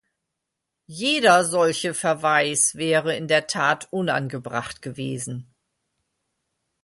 Jeder 0.87 1.45
solche 1.45 1.93
Verweis 1.93 2.73
wäre 2.73 3.15
in 3.15 3.27
der 3.27 3.45
Tat 3.45 3.87
unangebracht 3.93 4.81
gewesen. 4.81 5.53